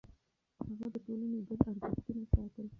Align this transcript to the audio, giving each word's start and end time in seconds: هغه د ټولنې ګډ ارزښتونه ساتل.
هغه 0.67 0.87
د 0.93 0.95
ټولنې 1.05 1.39
ګډ 1.47 1.59
ارزښتونه 1.69 2.23
ساتل. 2.33 2.67